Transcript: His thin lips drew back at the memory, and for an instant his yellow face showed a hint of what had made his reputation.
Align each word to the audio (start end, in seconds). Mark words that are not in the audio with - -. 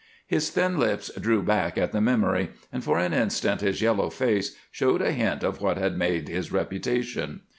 His 0.25 0.49
thin 0.49 0.79
lips 0.79 1.11
drew 1.13 1.43
back 1.43 1.77
at 1.77 1.91
the 1.91 2.01
memory, 2.01 2.49
and 2.73 2.83
for 2.83 2.97
an 2.97 3.13
instant 3.13 3.61
his 3.61 3.83
yellow 3.83 4.09
face 4.09 4.55
showed 4.71 5.03
a 5.03 5.11
hint 5.11 5.43
of 5.43 5.61
what 5.61 5.77
had 5.77 5.95
made 5.95 6.27
his 6.27 6.51
reputation. 6.51 7.41